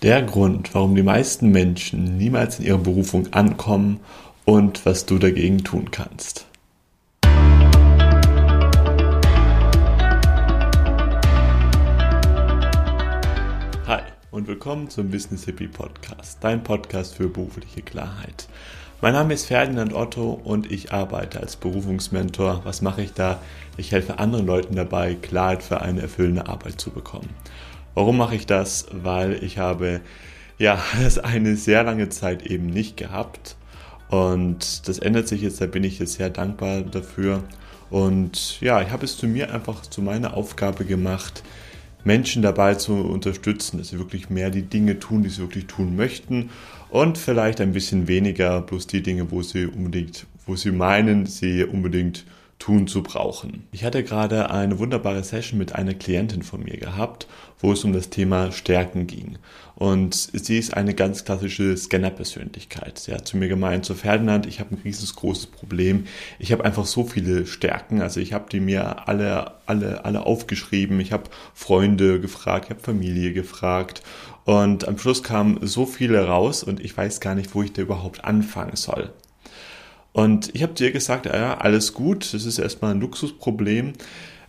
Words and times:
Der 0.00 0.22
Grund, 0.22 0.72
warum 0.74 0.94
die 0.94 1.02
meisten 1.02 1.50
Menschen 1.50 2.18
niemals 2.18 2.60
in 2.60 2.66
ihrer 2.66 2.78
Berufung 2.78 3.32
ankommen 3.32 3.98
und 4.44 4.86
was 4.86 5.06
du 5.06 5.18
dagegen 5.18 5.64
tun 5.64 5.90
kannst. 5.90 6.46
Hi 13.88 14.02
und 14.30 14.46
willkommen 14.46 14.88
zum 14.88 15.10
Business 15.10 15.46
Hippie 15.46 15.66
Podcast, 15.66 16.38
dein 16.42 16.62
Podcast 16.62 17.16
für 17.16 17.28
berufliche 17.28 17.82
Klarheit. 17.82 18.46
Mein 19.00 19.14
Name 19.14 19.34
ist 19.34 19.46
Ferdinand 19.46 19.92
Otto 19.94 20.40
und 20.44 20.70
ich 20.70 20.92
arbeite 20.92 21.40
als 21.40 21.56
Berufungsmentor. 21.56 22.60
Was 22.62 22.82
mache 22.82 23.02
ich 23.02 23.14
da? 23.14 23.40
Ich 23.76 23.90
helfe 23.90 24.20
anderen 24.20 24.46
Leuten 24.46 24.76
dabei, 24.76 25.16
Klarheit 25.16 25.64
für 25.64 25.80
eine 25.80 26.02
erfüllende 26.02 26.46
Arbeit 26.46 26.80
zu 26.80 26.90
bekommen. 26.90 27.30
Warum 27.98 28.16
mache 28.16 28.36
ich 28.36 28.46
das? 28.46 28.86
Weil 28.92 29.42
ich 29.42 29.58
habe 29.58 30.00
ja 30.56 30.80
das 31.02 31.18
eine 31.18 31.56
sehr 31.56 31.82
lange 31.82 32.08
Zeit 32.08 32.46
eben 32.46 32.66
nicht 32.66 32.96
gehabt. 32.96 33.56
Und 34.08 34.86
das 34.86 35.00
ändert 35.00 35.26
sich 35.26 35.42
jetzt, 35.42 35.60
da 35.60 35.66
bin 35.66 35.82
ich 35.82 35.98
jetzt 35.98 36.12
sehr 36.12 36.30
dankbar 36.30 36.82
dafür. 36.82 37.42
Und 37.90 38.60
ja, 38.60 38.80
ich 38.82 38.90
habe 38.90 39.04
es 39.04 39.16
zu 39.16 39.26
mir 39.26 39.52
einfach 39.52 39.82
zu 39.82 40.00
meiner 40.00 40.36
Aufgabe 40.36 40.84
gemacht, 40.84 41.42
Menschen 42.04 42.40
dabei 42.40 42.76
zu 42.76 42.92
unterstützen, 42.92 43.78
dass 43.78 43.88
sie 43.88 43.98
wirklich 43.98 44.30
mehr 44.30 44.50
die 44.50 44.62
Dinge 44.62 45.00
tun, 45.00 45.24
die 45.24 45.28
sie 45.28 45.40
wirklich 45.40 45.66
tun 45.66 45.96
möchten. 45.96 46.50
Und 46.90 47.18
vielleicht 47.18 47.60
ein 47.60 47.72
bisschen 47.72 48.06
weniger 48.06 48.60
bloß 48.60 48.86
die 48.86 49.02
Dinge, 49.02 49.32
wo 49.32 49.42
sie 49.42 49.66
unbedingt, 49.66 50.24
wo 50.46 50.54
sie 50.54 50.70
meinen, 50.70 51.26
sie 51.26 51.64
unbedingt 51.64 52.24
tun 52.58 52.88
zu 52.88 53.02
brauchen. 53.02 53.68
Ich 53.70 53.84
hatte 53.84 54.02
gerade 54.02 54.50
eine 54.50 54.78
wunderbare 54.78 55.22
Session 55.22 55.58
mit 55.58 55.74
einer 55.74 55.94
Klientin 55.94 56.42
von 56.42 56.62
mir 56.62 56.76
gehabt, 56.76 57.28
wo 57.60 57.72
es 57.72 57.84
um 57.84 57.92
das 57.92 58.10
Thema 58.10 58.50
Stärken 58.52 59.06
ging. 59.06 59.38
Und 59.76 60.14
sie 60.14 60.58
ist 60.58 60.74
eine 60.74 60.92
ganz 60.94 61.24
klassische 61.24 61.76
Scanner-Persönlichkeit. 61.76 62.98
Sie 62.98 63.12
hat 63.14 63.28
zu 63.28 63.36
mir 63.36 63.46
gemeint, 63.46 63.84
so 63.84 63.94
Ferdinand, 63.94 64.46
ich 64.46 64.58
habe 64.58 64.74
ein 64.74 64.80
riesengroßes 64.82 65.46
Problem. 65.46 66.06
Ich 66.40 66.50
habe 66.50 66.64
einfach 66.64 66.84
so 66.84 67.04
viele 67.04 67.46
Stärken. 67.46 68.02
Also 68.02 68.18
ich 68.18 68.32
habe 68.32 68.46
die 68.50 68.60
mir 68.60 69.08
alle, 69.08 69.52
alle, 69.66 70.04
alle 70.04 70.26
aufgeschrieben. 70.26 70.98
Ich 70.98 71.12
habe 71.12 71.30
Freunde 71.54 72.20
gefragt, 72.20 72.66
ich 72.66 72.70
habe 72.70 72.80
Familie 72.80 73.32
gefragt. 73.32 74.02
Und 74.44 74.88
am 74.88 74.98
Schluss 74.98 75.22
kamen 75.22 75.64
so 75.64 75.86
viele 75.86 76.26
raus 76.26 76.64
und 76.64 76.80
ich 76.80 76.96
weiß 76.96 77.20
gar 77.20 77.36
nicht, 77.36 77.54
wo 77.54 77.62
ich 77.62 77.72
da 77.72 77.82
überhaupt 77.82 78.24
anfangen 78.24 78.74
soll. 78.74 79.12
Und 80.18 80.52
ich 80.52 80.64
habe 80.64 80.72
dir 80.72 80.90
gesagt, 80.90 81.26
ja, 81.26 81.58
alles 81.58 81.94
gut, 81.94 82.34
das 82.34 82.44
ist 82.44 82.58
erstmal 82.58 82.92
ein 82.92 83.00
Luxusproblem, 83.00 83.92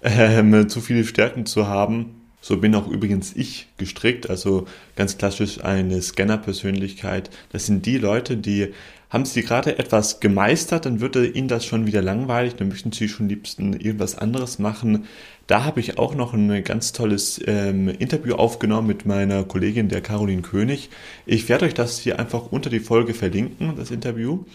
ähm, 0.02 0.67
zu 0.67 0.81
viele 0.81 1.03
Stärken 1.03 1.45
zu 1.45 1.67
haben. 1.67 2.23
So 2.42 2.58
bin 2.58 2.73
auch 2.73 2.88
übrigens 2.88 3.36
ich 3.36 3.67
gestrickt, 3.78 4.31
also 4.31 4.66
ganz 4.95 5.20
klassisch 5.20 5.64
eine 5.64 6.02
Scanner-Persönlichkeit. 6.02 7.30
Das 7.52 7.67
sind 7.67 7.86
die 7.86 8.00
Leute, 8.00 8.36
die 8.36 8.73
haben 9.12 9.25
sie 9.25 9.44
gerade 9.44 9.78
etwas 9.78 10.20
gemeistert, 10.20 10.88
dann 10.88 11.02
wird 11.02 11.16
ihnen 11.16 11.47
das 11.47 11.66
schon 11.66 11.86
wieder 11.86 12.02
langweilig, 12.02 12.56
dann 12.56 12.70
möchten 12.70 12.92
sie 12.92 13.08
schon 13.08 13.30
liebsten 13.30 13.73
irgendwas 13.73 14.17
anderes 14.17 14.58
machen. 14.58 15.06
Da 15.45 15.66
habe 15.66 15.81
ich 15.81 16.00
auch 16.00 16.16
noch 16.16 16.34
ein 16.34 16.64
ganz 16.64 16.94
tolles 16.94 17.40
ähm, 17.45 17.90
Interview 17.90 18.34
aufgenommen 18.34 18.88
mit 18.88 19.06
meiner 19.06 19.44
Kollegin, 19.44 19.88
der 19.88 20.02
Caroline 20.02 20.42
König. 20.42 20.90
Ich 21.28 21.47
werde 21.47 21.66
euch 21.66 21.75
das 21.75 22.00
hier 22.00 22.17
einfach 22.17 22.52
unter 22.52 22.72
die 22.72 22.80
Folge 22.80 23.14
verlinken, 23.14 23.75
das 23.75 23.92
Interview. 23.92 24.45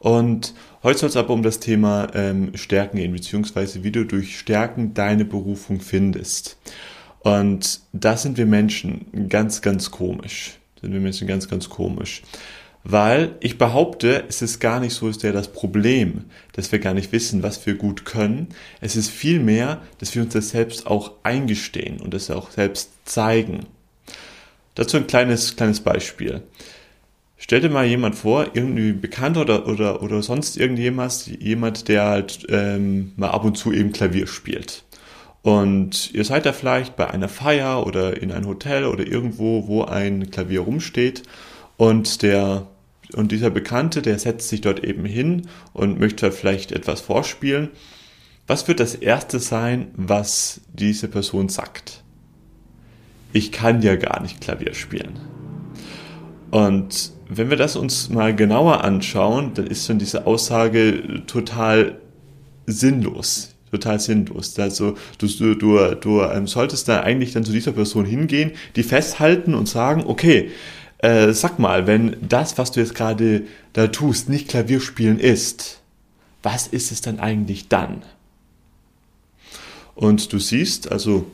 Und 0.00 0.54
heute 0.82 0.98
soll 0.98 1.10
es 1.10 1.16
aber 1.16 1.34
um 1.34 1.42
das 1.42 1.60
Thema 1.60 2.08
ähm, 2.14 2.56
Stärken 2.56 2.96
gehen, 2.96 3.12
beziehungsweise 3.12 3.84
wie 3.84 3.92
du 3.92 4.04
durch 4.04 4.38
Stärken 4.38 4.94
deine 4.94 5.24
Berufung 5.24 5.80
findest. 5.80 6.56
Und 7.20 7.80
da 7.92 8.16
sind 8.16 8.38
wir 8.38 8.46
Menschen 8.46 9.28
ganz, 9.28 9.60
ganz 9.60 9.90
komisch. 9.90 10.58
Sind 10.80 10.94
wir 10.94 11.00
Menschen 11.00 11.28
ganz, 11.28 11.48
ganz 11.48 11.68
komisch. 11.68 12.22
Weil 12.82 13.36
ich 13.40 13.58
behaupte, 13.58 14.24
es 14.26 14.40
ist 14.40 14.58
gar 14.58 14.80
nicht 14.80 14.94
so 14.94 15.06
ist 15.06 15.22
der 15.22 15.34
das 15.34 15.52
Problem, 15.52 16.24
dass 16.54 16.72
wir 16.72 16.78
gar 16.78 16.94
nicht 16.94 17.12
wissen, 17.12 17.42
was 17.42 17.66
wir 17.66 17.74
gut 17.74 18.06
können. 18.06 18.48
Es 18.80 18.96
ist 18.96 19.10
vielmehr, 19.10 19.82
dass 19.98 20.14
wir 20.14 20.22
uns 20.22 20.32
das 20.32 20.48
selbst 20.48 20.86
auch 20.86 21.12
eingestehen 21.22 22.00
und 22.00 22.14
das 22.14 22.30
auch 22.30 22.50
selbst 22.50 22.92
zeigen. 23.04 23.66
Dazu 24.76 24.96
ein 24.96 25.06
kleines, 25.06 25.56
kleines 25.56 25.80
Beispiel. 25.80 26.42
Stell 27.42 27.62
dir 27.62 27.70
mal 27.70 27.86
jemand 27.86 28.16
vor, 28.16 28.48
irgendwie 28.52 28.92
Bekannter 28.92 29.40
oder, 29.40 29.66
oder, 29.66 30.02
oder 30.02 30.22
sonst 30.22 30.58
irgendjemand, 30.58 31.26
jemand, 31.26 31.88
der 31.88 32.04
halt 32.04 32.46
ähm, 32.50 33.12
mal 33.16 33.30
ab 33.30 33.44
und 33.44 33.56
zu 33.56 33.72
eben 33.72 33.92
Klavier 33.92 34.26
spielt. 34.26 34.84
Und 35.40 36.12
ihr 36.12 36.24
seid 36.24 36.44
da 36.44 36.52
vielleicht 36.52 36.96
bei 36.96 37.08
einer 37.08 37.30
Feier 37.30 37.86
oder 37.86 38.20
in 38.22 38.30
einem 38.30 38.46
Hotel 38.46 38.84
oder 38.84 39.06
irgendwo, 39.06 39.66
wo 39.66 39.84
ein 39.84 40.30
Klavier 40.30 40.60
rumsteht 40.60 41.22
und 41.78 42.20
der 42.22 42.66
und 43.14 43.32
dieser 43.32 43.50
Bekannte, 43.50 44.02
der 44.02 44.18
setzt 44.20 44.50
sich 44.50 44.60
dort 44.60 44.84
eben 44.84 45.04
hin 45.04 45.48
und 45.72 45.98
möchte 45.98 46.30
vielleicht 46.30 46.70
etwas 46.70 47.00
vorspielen. 47.00 47.70
Was 48.46 48.68
wird 48.68 48.78
das 48.78 48.94
erste 48.94 49.40
sein, 49.40 49.88
was 49.96 50.60
diese 50.74 51.08
Person 51.08 51.48
sagt? 51.48 52.04
Ich 53.32 53.50
kann 53.50 53.80
ja 53.82 53.96
gar 53.96 54.20
nicht 54.20 54.40
Klavier 54.40 54.74
spielen. 54.74 55.39
Und 56.50 57.12
wenn 57.28 57.48
wir 57.48 57.56
das 57.56 57.76
uns 57.76 58.08
mal 58.08 58.34
genauer 58.34 58.82
anschauen, 58.82 59.54
dann 59.54 59.66
ist 59.66 59.86
schon 59.86 59.98
diese 59.98 60.26
Aussage 60.26 61.22
total 61.26 61.98
sinnlos. 62.66 63.54
Total 63.70 64.00
sinnlos. 64.00 64.58
Also 64.58 64.96
du, 65.18 65.28
du, 65.28 65.54
du, 65.54 65.94
du 65.94 66.22
ähm, 66.22 66.48
solltest 66.48 66.88
da 66.88 67.02
eigentlich 67.02 67.32
dann 67.32 67.44
zu 67.44 67.52
dieser 67.52 67.70
Person 67.70 68.04
hingehen, 68.04 68.52
die 68.74 68.82
festhalten 68.82 69.54
und 69.54 69.68
sagen, 69.68 70.04
okay, 70.06 70.50
äh, 70.98 71.32
sag 71.32 71.60
mal, 71.60 71.86
wenn 71.86 72.16
das, 72.20 72.58
was 72.58 72.72
du 72.72 72.80
jetzt 72.80 72.96
gerade 72.96 73.42
da 73.72 73.86
tust, 73.86 74.28
nicht 74.28 74.48
Klavierspielen 74.48 75.20
ist, 75.20 75.80
was 76.42 76.66
ist 76.66 76.90
es 76.90 77.00
dann 77.00 77.20
eigentlich 77.20 77.68
dann? 77.68 78.02
Und 79.94 80.32
du 80.32 80.38
siehst, 80.38 80.90
also 80.90 81.26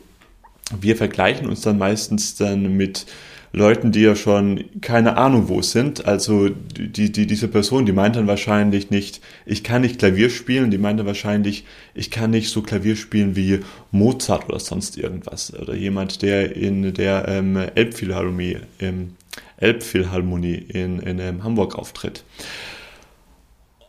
wir 0.79 0.97
vergleichen 0.97 1.47
uns 1.49 1.63
dann 1.63 1.79
meistens 1.79 2.35
dann 2.37 2.77
mit 2.77 3.07
Leuten, 3.57 3.91
die 3.91 4.03
ja 4.03 4.15
schon 4.15 4.65
keine 4.83 5.17
Ahnung 5.17 5.49
wo 5.49 5.63
sind. 5.63 6.05
Also 6.05 6.51
die, 6.51 7.11
die, 7.11 7.27
diese 7.27 7.49
Person, 7.49 7.87
die 7.87 7.93
meint 7.93 8.15
dann 8.15 8.27
wahrscheinlich 8.27 8.91
nicht, 8.91 9.23
ich 9.47 9.65
kann 9.65 9.81
nicht 9.81 9.99
Klavier 9.99 10.29
spielen, 10.29 10.71
die 10.71 10.77
meint 10.77 11.01
dann 11.01 11.07
wahrscheinlich, 11.07 11.65
ich 11.95 12.11
kann 12.11 12.33
nicht 12.33 12.51
so 12.51 12.61
Klavier 12.61 12.97
spielen 12.97 13.35
wie 13.35 13.61
Mozart 13.93 14.51
oder 14.51 14.61
sonst 14.61 14.99
irgendwas. 14.99 15.55
Oder 15.55 15.75
jemand, 15.75 16.21
der 16.21 16.55
in 16.55 16.93
der 16.93 17.29
ähm, 17.29 17.57
Elbphilharmonie, 17.57 18.59
ähm, 18.79 19.13
Elbphilharmonie 19.57 20.57
in, 20.57 20.99
in 20.99 21.19
ähm, 21.19 21.43
Hamburg 21.43 21.77
auftritt. 21.77 22.25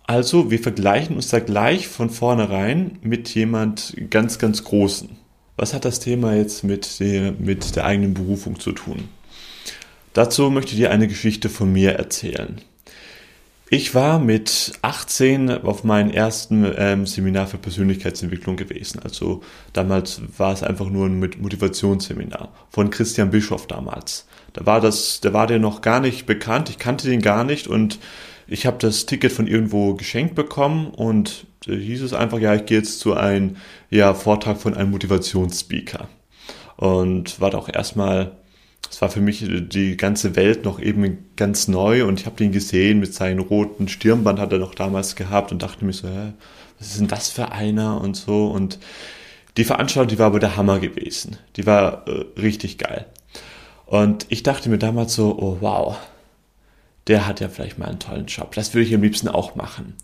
Also 0.04 0.50
wir 0.50 0.60
vergleichen 0.60 1.18
uns 1.18 1.28
da 1.28 1.40
gleich 1.40 1.90
von 1.90 2.10
vornherein 2.10 3.00
mit 3.02 3.36
jemand 3.36 3.98
ganz, 4.10 4.40
ganz 4.40 4.64
Großen. 4.64 5.10
Was 5.58 5.74
hat 5.74 5.84
das 5.84 6.00
Thema 6.00 6.36
jetzt 6.36 6.64
mit 6.64 7.02
der, 7.02 7.34
mit 7.34 7.76
der 7.76 7.84
eigenen 7.84 8.14
Berufung 8.14 8.62
zu 8.62 8.72
tun? 8.72 9.10
Dazu 10.18 10.50
möchte 10.50 10.72
ich 10.72 10.80
dir 10.80 10.90
eine 10.90 11.08
Geschichte 11.08 11.48
von 11.48 11.72
mir 11.72 11.92
erzählen. 11.92 12.60
Ich 13.70 13.94
war 13.94 14.18
mit 14.18 14.74
18 14.82 15.52
auf 15.52 15.84
meinem 15.84 16.10
ersten 16.10 16.66
ähm, 16.76 17.06
Seminar 17.06 17.46
für 17.46 17.60
Persönlichkeitsentwicklung 17.60 18.56
gewesen. 18.56 19.00
Also 19.04 19.44
damals 19.74 20.20
war 20.40 20.54
es 20.54 20.64
einfach 20.64 20.90
nur 20.90 21.06
ein 21.06 21.20
Motivationsseminar 21.20 22.52
von 22.72 22.90
Christian 22.90 23.30
Bischoff 23.30 23.68
damals. 23.68 24.26
Da 24.54 24.66
war 24.66 24.82
das, 24.82 25.22
da 25.22 25.34
war 25.34 25.46
der 25.46 25.60
noch 25.60 25.82
gar 25.82 26.00
nicht 26.00 26.26
bekannt. 26.26 26.72
Ich 26.72 26.80
kannte 26.80 27.08
den 27.08 27.22
gar 27.22 27.44
nicht 27.44 27.68
und 27.68 28.00
ich 28.48 28.66
habe 28.66 28.78
das 28.80 29.06
Ticket 29.06 29.32
von 29.32 29.46
irgendwo 29.46 29.94
geschenkt 29.94 30.34
bekommen 30.34 30.88
und 30.88 31.46
da 31.68 31.74
hieß 31.74 32.02
es 32.02 32.14
einfach, 32.14 32.40
ja, 32.40 32.56
ich 32.56 32.66
gehe 32.66 32.80
jetzt 32.80 33.02
zu 33.02 33.14
einem 33.14 33.58
ja, 33.92 34.16
Vortrag 34.16 34.60
von 34.60 34.74
einem 34.74 34.90
Motivationsspeaker. 34.90 36.08
Und 36.76 37.40
war 37.40 37.52
doch 37.52 37.70
erstmal 37.70 38.32
es 38.90 39.02
war 39.02 39.10
für 39.10 39.22
mich 39.22 39.46
die 39.48 39.98
ganze 39.98 40.36
Welt 40.36 40.66
noch 40.66 40.80
eben 40.80 41.30
ganz 41.36 41.68
neu 41.68 42.06
und 42.06 42.20
ich 42.20 42.26
habe 42.26 42.36
den 42.38 42.52
gesehen 42.52 43.00
mit 43.00 43.14
seinem 43.14 43.40
roten 43.40 43.88
Stirnband 43.88 44.40
hat 44.40 44.52
er 44.52 44.60
noch 44.60 44.76
damals 44.76 45.16
gehabt 45.16 45.52
und 45.52 45.62
dachte 45.62 45.86
mir 45.86 45.94
so, 45.94 46.08
hä, 46.08 46.34
was 46.80 46.90
ist 46.90 47.00
denn 47.00 47.08
das 47.08 47.30
für 47.30 47.52
einer 47.52 48.02
und 48.02 48.16
so 48.16 48.48
und 48.48 48.80
die 49.58 49.64
Veranstaltung, 49.64 50.10
die 50.10 50.20
war 50.20 50.28
aber 50.28 50.40
der 50.40 50.56
Hammer 50.56 50.80
gewesen. 50.80 51.38
Die 51.56 51.66
war 51.66 52.08
äh, 52.08 52.26
richtig 52.40 52.78
geil. 52.78 53.08
Und 53.88 54.28
ich 54.30 54.44
dachte 54.44 54.70
mir 54.70 54.78
damals 54.78 55.16
so, 55.16 55.36
oh 55.38 55.58
wow, 55.62 55.98
der 57.08 57.26
hat 57.26 57.40
ja 57.40 57.50
vielleicht 57.50 57.80
mal 57.80 57.88
einen 57.88 58.00
tollen 58.00 58.28
Job. 58.28 58.54
Das 58.54 58.74
würde 58.74 58.86
ich 58.86 58.94
am 58.94 59.02
liebsten 59.02 59.28
auch 59.28 59.56
machen. 59.56 59.96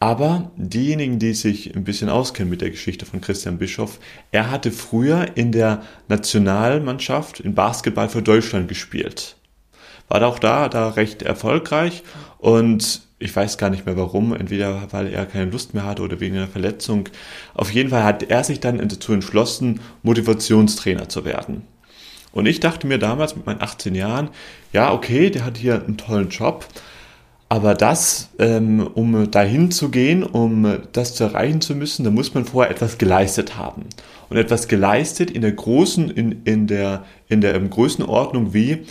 Aber 0.00 0.50
diejenigen, 0.56 1.18
die 1.18 1.34
sich 1.34 1.74
ein 1.74 1.84
bisschen 1.84 2.08
auskennen 2.08 2.50
mit 2.50 2.60
der 2.60 2.70
Geschichte 2.70 3.06
von 3.06 3.20
Christian 3.20 3.58
Bischoff, 3.58 3.98
er 4.32 4.50
hatte 4.50 4.70
früher 4.70 5.36
in 5.36 5.52
der 5.52 5.82
Nationalmannschaft 6.08 7.40
in 7.40 7.54
Basketball 7.54 8.08
für 8.08 8.22
Deutschland 8.22 8.68
gespielt. 8.68 9.36
War 10.08 10.22
auch 10.26 10.38
da, 10.38 10.68
da 10.68 10.90
recht 10.90 11.22
erfolgreich 11.22 12.02
und 12.38 13.02
ich 13.18 13.34
weiß 13.34 13.56
gar 13.56 13.70
nicht 13.70 13.86
mehr 13.86 13.96
warum, 13.96 14.34
entweder 14.34 14.92
weil 14.92 15.06
er 15.06 15.24
keine 15.24 15.50
Lust 15.50 15.72
mehr 15.72 15.86
hatte 15.86 16.02
oder 16.02 16.20
wegen 16.20 16.36
einer 16.36 16.48
Verletzung. 16.48 17.08
Auf 17.54 17.70
jeden 17.70 17.88
Fall 17.88 18.04
hat 18.04 18.22
er 18.24 18.44
sich 18.44 18.60
dann 18.60 18.86
dazu 18.86 19.14
entschlossen, 19.14 19.80
Motivationstrainer 20.02 21.08
zu 21.08 21.24
werden. 21.24 21.62
Und 22.32 22.46
ich 22.46 22.60
dachte 22.60 22.86
mir 22.86 22.98
damals 22.98 23.36
mit 23.36 23.46
meinen 23.46 23.62
18 23.62 23.94
Jahren, 23.94 24.28
ja, 24.72 24.92
okay, 24.92 25.30
der 25.30 25.44
hat 25.44 25.56
hier 25.56 25.82
einen 25.82 25.96
tollen 25.96 26.28
Job, 26.28 26.66
aber 27.48 27.74
das, 27.74 28.30
ähm, 28.38 28.86
um 28.94 29.30
dahin 29.30 29.70
zu 29.70 29.90
gehen, 29.90 30.22
um 30.22 30.78
das 30.92 31.14
zu 31.14 31.24
erreichen 31.24 31.60
zu 31.60 31.74
müssen, 31.74 32.04
da 32.04 32.10
muss 32.10 32.34
man 32.34 32.44
vorher 32.44 32.70
etwas 32.70 32.98
geleistet 32.98 33.56
haben. 33.56 33.86
Und 34.28 34.38
etwas 34.38 34.68
geleistet 34.68 35.30
in 35.30 35.42
der 35.42 35.52
großen, 35.52 36.10
in, 36.10 36.42
in 36.44 36.66
der, 36.66 37.04
in 37.28 37.40
der 37.40 37.54
ähm, 37.54 37.70
Größenordnung 37.70 38.54
wie 38.54 38.86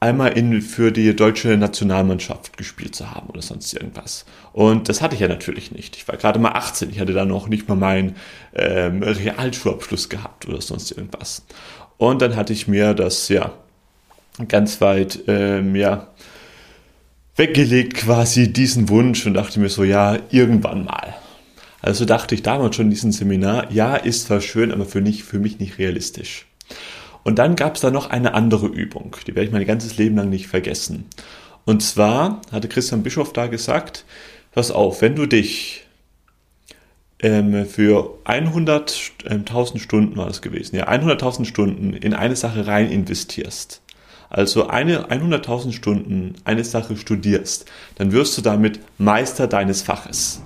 einmal 0.00 0.36
in, 0.36 0.60
für 0.62 0.90
die 0.90 1.14
deutsche 1.14 1.56
Nationalmannschaft 1.56 2.56
gespielt 2.56 2.96
zu 2.96 3.12
haben 3.12 3.28
oder 3.28 3.40
sonst 3.40 3.72
irgendwas. 3.72 4.24
Und 4.52 4.88
das 4.88 5.00
hatte 5.00 5.14
ich 5.14 5.20
ja 5.20 5.28
natürlich 5.28 5.70
nicht. 5.70 5.96
Ich 5.96 6.08
war 6.08 6.16
gerade 6.16 6.40
mal 6.40 6.50
18, 6.50 6.90
ich 6.90 6.98
hatte 6.98 7.12
da 7.12 7.24
noch 7.24 7.48
nicht 7.48 7.68
mal 7.68 7.76
meinen 7.76 8.16
ähm, 8.52 9.04
Realschulabschluss 9.04 10.08
gehabt 10.08 10.48
oder 10.48 10.60
sonst 10.60 10.90
irgendwas. 10.90 11.44
Und 11.98 12.20
dann 12.20 12.34
hatte 12.34 12.52
ich 12.52 12.66
mir 12.66 12.94
das 12.94 13.28
ja 13.28 13.52
ganz 14.48 14.80
weit 14.80 15.20
ähm, 15.28 15.76
ja, 15.76 16.08
weggelegt 17.36 17.94
quasi 17.94 18.52
diesen 18.52 18.88
Wunsch 18.88 19.26
und 19.26 19.34
dachte 19.34 19.60
mir 19.60 19.68
so, 19.68 19.84
ja, 19.84 20.18
irgendwann 20.30 20.84
mal. 20.84 21.14
Also 21.80 22.04
dachte 22.04 22.34
ich 22.34 22.42
damals 22.42 22.76
schon 22.76 22.86
in 22.86 22.90
diesem 22.90 23.12
Seminar, 23.12 23.72
ja, 23.72 23.96
ist 23.96 24.26
zwar 24.26 24.40
schön, 24.40 24.70
aber 24.70 24.84
für, 24.84 25.00
nicht, 25.00 25.24
für 25.24 25.38
mich 25.38 25.58
nicht 25.58 25.78
realistisch. 25.78 26.46
Und 27.24 27.38
dann 27.38 27.56
gab 27.56 27.74
es 27.74 27.80
da 27.80 27.90
noch 27.90 28.10
eine 28.10 28.34
andere 28.34 28.66
Übung, 28.66 29.16
die 29.26 29.34
werde 29.34 29.46
ich 29.46 29.52
mein 29.52 29.66
ganzes 29.66 29.96
Leben 29.96 30.16
lang 30.16 30.28
nicht 30.28 30.46
vergessen. 30.46 31.06
Und 31.64 31.82
zwar 31.82 32.40
hatte 32.50 32.68
Christian 32.68 33.02
Bischof 33.02 33.32
da 33.32 33.46
gesagt, 33.46 34.04
pass 34.52 34.70
auf, 34.70 35.02
wenn 35.02 35.14
du 35.14 35.26
dich 35.26 35.86
ähm, 37.20 37.66
für 37.66 38.18
100.000 38.24 39.78
Stunden 39.78 40.16
war 40.16 40.26
das 40.26 40.42
gewesen, 40.42 40.76
ja, 40.76 40.88
100.000 40.88 41.44
Stunden 41.44 41.94
in 41.94 42.14
eine 42.14 42.36
Sache 42.36 42.66
rein 42.66 42.90
investierst, 42.90 43.81
also 44.32 44.68
eine 44.68 45.10
100.000 45.10 45.72
Stunden 45.72 46.36
eine 46.44 46.64
Sache 46.64 46.96
studierst, 46.96 47.70
dann 47.96 48.12
wirst 48.12 48.38
du 48.38 48.40
damit 48.40 48.80
Meister 48.96 49.46
deines 49.46 49.82
Faches. 49.82 50.42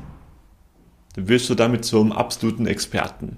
Dann 1.15 1.29
wirst 1.29 1.49
du 1.49 1.55
damit 1.55 1.85
zum 1.85 2.11
absoluten 2.11 2.67
Experten. 2.67 3.37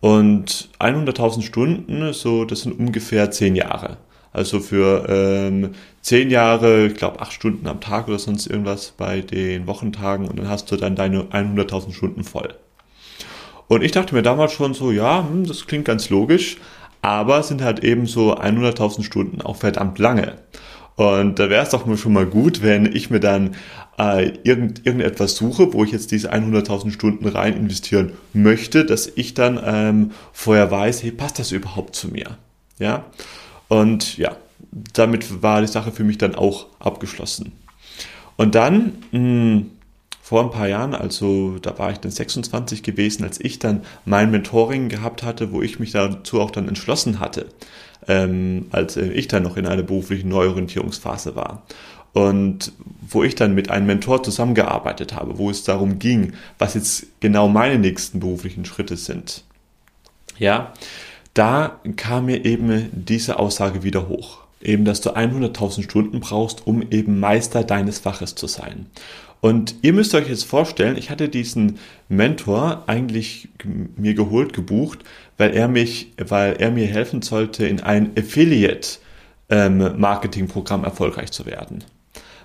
Und 0.00 0.68
100.000 0.80 1.40
Stunden, 1.40 2.12
so, 2.12 2.44
das 2.44 2.60
sind 2.60 2.78
ungefähr 2.78 3.30
10 3.30 3.56
Jahre. 3.56 3.96
Also 4.34 4.60
für 4.60 5.06
ähm, 5.08 5.70
10 6.02 6.28
Jahre, 6.28 6.88
ich 6.88 6.96
glaube 6.96 7.20
8 7.20 7.32
Stunden 7.32 7.66
am 7.66 7.80
Tag 7.80 8.06
oder 8.08 8.18
sonst 8.18 8.46
irgendwas 8.46 8.92
bei 8.94 9.22
den 9.22 9.66
Wochentagen 9.66 10.28
und 10.28 10.38
dann 10.38 10.50
hast 10.50 10.70
du 10.70 10.76
dann 10.76 10.94
deine 10.94 11.22
100.000 11.22 11.94
Stunden 11.94 12.22
voll. 12.22 12.54
Und 13.66 13.82
ich 13.82 13.92
dachte 13.92 14.14
mir 14.14 14.20
damals 14.20 14.52
schon 14.52 14.74
so, 14.74 14.90
ja, 14.92 15.26
hm, 15.26 15.46
das 15.46 15.66
klingt 15.66 15.86
ganz 15.86 16.10
logisch, 16.10 16.58
aber 17.04 17.42
sind 17.42 17.60
halt 17.60 17.84
eben 17.84 18.06
so 18.06 18.34
100.000 18.34 19.02
Stunden 19.02 19.42
auch 19.42 19.56
verdammt 19.56 19.98
lange. 19.98 20.36
Und 20.96 21.38
da 21.38 21.50
wäre 21.50 21.62
es 21.62 21.68
doch 21.68 21.84
schon 21.98 22.14
mal 22.14 22.24
gut, 22.24 22.62
wenn 22.62 22.86
ich 22.86 23.10
mir 23.10 23.20
dann 23.20 23.56
äh, 23.98 24.32
irgend, 24.42 24.86
irgendetwas 24.86 25.36
suche, 25.36 25.74
wo 25.74 25.84
ich 25.84 25.92
jetzt 25.92 26.12
diese 26.12 26.32
100.000 26.32 26.92
Stunden 26.92 27.28
rein 27.28 27.58
investieren 27.58 28.12
möchte, 28.32 28.86
dass 28.86 29.06
ich 29.06 29.34
dann 29.34 29.60
ähm, 29.62 30.12
vorher 30.32 30.70
weiß, 30.70 31.02
hey, 31.02 31.10
passt 31.10 31.38
das 31.38 31.52
überhaupt 31.52 31.94
zu 31.94 32.08
mir? 32.08 32.38
Ja. 32.78 33.04
Und 33.68 34.16
ja, 34.16 34.36
damit 34.94 35.42
war 35.42 35.60
die 35.60 35.66
Sache 35.66 35.92
für 35.92 36.04
mich 36.04 36.16
dann 36.16 36.34
auch 36.34 36.68
abgeschlossen. 36.78 37.52
Und 38.36 38.54
dann 38.54 38.92
mh, 39.12 39.18
hm, 39.18 39.70
vor 40.24 40.42
ein 40.42 40.50
paar 40.50 40.68
Jahren, 40.68 40.94
also 40.94 41.58
da 41.60 41.78
war 41.78 41.92
ich 41.92 41.98
dann 41.98 42.10
26 42.10 42.82
gewesen, 42.82 43.24
als 43.24 43.38
ich 43.38 43.58
dann 43.58 43.82
mein 44.06 44.30
Mentoring 44.30 44.88
gehabt 44.88 45.22
hatte, 45.22 45.52
wo 45.52 45.60
ich 45.60 45.80
mich 45.80 45.90
dazu 45.90 46.40
auch 46.40 46.50
dann 46.50 46.66
entschlossen 46.66 47.20
hatte, 47.20 47.48
ähm, 48.08 48.68
als 48.70 48.96
ich 48.96 49.28
dann 49.28 49.42
noch 49.42 49.58
in 49.58 49.66
einer 49.66 49.82
beruflichen 49.82 50.30
Neuorientierungsphase 50.30 51.36
war. 51.36 51.66
Und 52.14 52.72
wo 53.06 53.22
ich 53.22 53.34
dann 53.34 53.54
mit 53.54 53.70
einem 53.70 53.84
Mentor 53.84 54.22
zusammengearbeitet 54.22 55.12
habe, 55.12 55.36
wo 55.36 55.50
es 55.50 55.62
darum 55.62 55.98
ging, 55.98 56.32
was 56.58 56.72
jetzt 56.72 57.04
genau 57.20 57.46
meine 57.48 57.78
nächsten 57.78 58.18
beruflichen 58.18 58.64
Schritte 58.64 58.96
sind. 58.96 59.44
Ja, 60.38 60.72
da 61.34 61.80
kam 61.96 62.24
mir 62.24 62.46
eben 62.46 62.88
diese 62.92 63.38
Aussage 63.38 63.82
wieder 63.82 64.08
hoch. 64.08 64.38
Eben, 64.62 64.86
dass 64.86 65.02
du 65.02 65.10
100.000 65.10 65.82
Stunden 65.82 66.20
brauchst, 66.20 66.66
um 66.66 66.80
eben 66.90 67.20
Meister 67.20 67.62
deines 67.62 67.98
Faches 67.98 68.34
zu 68.34 68.46
sein. 68.46 68.86
Und 69.44 69.74
ihr 69.82 69.92
müsst 69.92 70.14
euch 70.14 70.30
jetzt 70.30 70.46
vorstellen, 70.46 70.96
ich 70.96 71.10
hatte 71.10 71.28
diesen 71.28 71.78
Mentor 72.08 72.84
eigentlich 72.86 73.50
mir 73.94 74.14
geholt, 74.14 74.54
gebucht, 74.54 75.00
weil 75.36 75.50
er 75.50 75.68
mich, 75.68 76.12
weil 76.16 76.54
er 76.54 76.70
mir 76.70 76.86
helfen 76.86 77.20
sollte, 77.20 77.66
in 77.66 77.80
ein 77.80 78.12
Affiliate 78.18 79.00
ähm, 79.50 79.76
erfolgreich 80.82 81.30
zu 81.30 81.44
werden. 81.44 81.84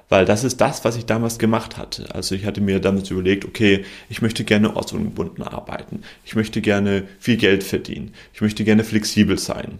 Weil 0.09 0.25
das 0.25 0.43
ist 0.43 0.59
das, 0.59 0.83
was 0.83 0.97
ich 0.97 1.05
damals 1.05 1.37
gemacht 1.37 1.77
hatte. 1.77 2.13
Also 2.13 2.33
ich 2.33 2.45
hatte 2.45 2.61
mir 2.61 2.79
damals 2.79 3.11
überlegt, 3.11 3.45
okay, 3.45 3.85
ich 4.09 4.23
möchte 4.23 4.43
gerne 4.43 4.75
ortsungebunden 4.75 5.43
arbeiten. 5.43 6.01
Ich 6.25 6.35
möchte 6.35 6.61
gerne 6.61 7.03
viel 7.19 7.37
Geld 7.37 7.63
verdienen. 7.63 8.13
Ich 8.33 8.41
möchte 8.41 8.63
gerne 8.63 8.83
flexibel 8.83 9.37
sein. 9.37 9.79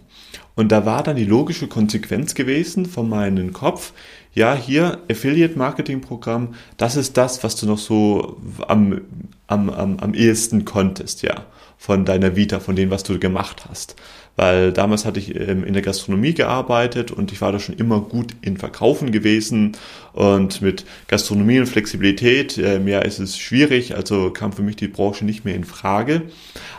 Und 0.54 0.70
da 0.72 0.86
war 0.86 1.02
dann 1.02 1.16
die 1.16 1.24
logische 1.24 1.66
Konsequenz 1.66 2.34
gewesen 2.34 2.86
von 2.86 3.08
meinem 3.08 3.52
Kopf, 3.52 3.92
ja, 4.32 4.54
hier 4.54 5.00
Affiliate 5.10 5.58
Marketing 5.58 6.00
Programm, 6.00 6.54
das 6.76 6.96
ist 6.96 7.16
das, 7.16 7.42
was 7.42 7.56
du 7.56 7.66
noch 7.66 7.78
so 7.78 8.36
am, 8.68 9.00
am, 9.48 9.70
am, 9.70 9.98
am 9.98 10.14
ehesten 10.14 10.64
konntest, 10.64 11.22
ja, 11.22 11.46
von 11.76 12.04
deiner 12.04 12.36
Vita, 12.36 12.60
von 12.60 12.76
dem, 12.76 12.90
was 12.90 13.02
du 13.02 13.18
gemacht 13.18 13.64
hast. 13.68 13.96
Weil 14.36 14.72
damals 14.72 15.04
hatte 15.04 15.20
ich 15.20 15.34
ähm, 15.34 15.64
in 15.64 15.74
der 15.74 15.82
Gastronomie 15.82 16.32
gearbeitet 16.32 17.10
und 17.10 17.32
ich 17.32 17.40
war 17.40 17.52
da 17.52 17.58
schon 17.58 17.76
immer 17.76 18.00
gut 18.00 18.34
in 18.40 18.56
Verkaufen 18.56 19.12
gewesen 19.12 19.76
und 20.12 20.62
mit 20.62 20.84
Gastronomie 21.08 21.60
und 21.60 21.66
Flexibilität, 21.66 22.56
äh, 22.56 22.78
mehr 22.78 23.04
ist 23.04 23.18
es 23.18 23.36
schwierig, 23.38 23.96
also 23.96 24.30
kam 24.30 24.52
für 24.52 24.62
mich 24.62 24.76
die 24.76 24.88
Branche 24.88 25.24
nicht 25.24 25.44
mehr 25.44 25.54
in 25.54 25.64
Frage. 25.64 26.22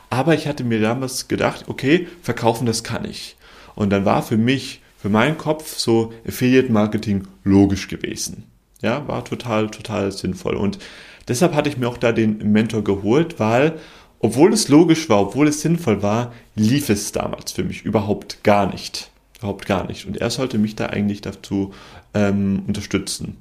Aber 0.10 0.34
ich 0.34 0.48
hatte 0.48 0.64
mir 0.64 0.82
damals 0.82 1.28
gedacht, 1.28 1.66
okay, 1.68 2.08
verkaufen, 2.22 2.66
das 2.66 2.84
kann 2.84 3.06
ich. 3.06 3.38
Und 3.76 3.92
dann 3.92 4.06
war 4.06 4.24
für 4.24 4.38
mich, 4.38 4.82
für 4.98 5.10
meinen 5.10 5.38
Kopf 5.38 5.78
so 5.78 6.14
Affiliate 6.28 6.72
Marketing 6.72 7.28
logisch 7.44 7.88
gewesen. 7.88 8.44
Ja, 8.82 9.08
war 9.08 9.24
total, 9.24 9.70
total 9.70 10.12
sinnvoll. 10.12 10.56
Und 10.56 10.80
deshalb 11.28 11.54
hatte 11.54 11.70
ich 11.70 11.78
mir 11.78 11.88
auch 11.88 11.98
da 11.98 12.12
den 12.12 12.52
Mentor 12.52 12.84
geholt, 12.84 13.40
weil, 13.40 13.74
obwohl 14.22 14.54
es 14.54 14.68
logisch 14.68 15.10
war, 15.10 15.22
obwohl 15.22 15.48
es 15.48 15.62
sinnvoll 15.62 16.04
war, 16.04 16.32
lief 16.56 16.90
es 16.90 17.12
damals 17.12 17.52
für 17.52 17.64
mich 17.64 17.84
überhaupt 17.84 18.44
gar 18.44 18.72
nicht. 18.72 19.10
Überhaupt 19.40 19.66
gar 19.66 19.88
nicht. 19.88 20.06
Und 20.06 20.18
er 20.18 20.30
sollte 20.30 20.60
mich 20.60 20.76
da 20.76 20.88
eigentlich 20.88 21.22
dazu 21.22 21.74
ähm, 22.14 22.64
unterstützen. 22.68 23.38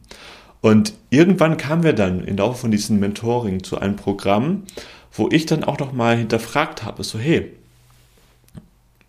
Und 0.62 0.94
irgendwann 1.10 1.58
kamen 1.58 1.82
wir 1.82 1.92
dann 1.92 2.24
im 2.24 2.36
Laufe 2.36 2.60
von 2.60 2.70
diesem 2.70 2.98
Mentoring 2.98 3.62
zu 3.62 3.78
einem 3.78 3.96
Programm, 3.96 4.64
wo 5.12 5.28
ich 5.30 5.46
dann 5.46 5.64
auch 5.64 5.78
noch 5.78 5.92
mal 5.92 6.16
hinterfragt 6.16 6.82
habe, 6.82 7.04
so 7.04 7.18
hey, 7.18 7.52